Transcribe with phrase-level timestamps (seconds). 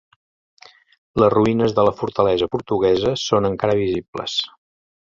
[1.23, 4.43] Les ruïnes de la fortalesa portuguesa són encara visibles.